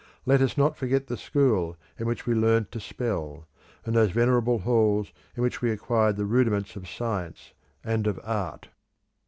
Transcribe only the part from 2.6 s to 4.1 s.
to spell, and those